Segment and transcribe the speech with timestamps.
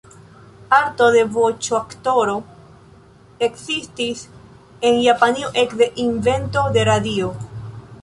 [0.77, 2.33] Arto de voĉoaktoro
[3.49, 4.25] ekzistis
[4.91, 7.35] en Japanio ekde invento de radio.